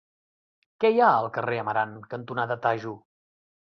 Què 0.85 0.91
hi 0.95 1.03
ha 1.03 1.11
al 1.19 1.31
carrer 1.37 1.61
Amarant 1.67 1.95
cantonada 2.17 2.63
Tajo? 2.69 2.99